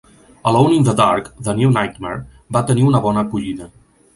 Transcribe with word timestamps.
"Alone 0.45 0.73
in 0.73 0.83
the 0.83 0.95
Dark: 1.01 1.27
The 1.47 1.53
New 1.59 1.69
Nightmare" 1.75 2.25
va 2.57 2.65
tenir 2.71 2.89
una 2.89 3.03
bona 3.05 3.25
acollida. 3.29 3.71